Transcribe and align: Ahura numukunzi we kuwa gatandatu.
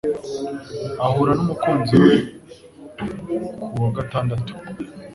Ahura 1.05 1.31
numukunzi 1.37 1.95
we 2.05 2.13
kuwa 3.67 3.89
gatandatu. 3.97 4.51